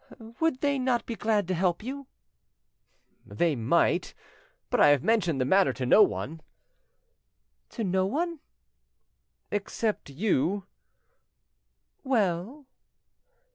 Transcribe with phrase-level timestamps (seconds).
[0.39, 2.07] "Would they not be glad to help you?"
[3.23, 4.15] "They might.
[4.71, 6.41] But I have mentioned the matter to no one."
[7.69, 8.39] "To no one?"
[9.51, 10.65] "Except you."
[12.03, 12.65] "Well?"